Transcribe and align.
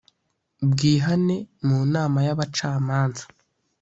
bwihane 0.71 1.37
mu 1.65 1.79
nama 1.93 2.19
y 2.27 2.29
abacamanza 2.33 3.23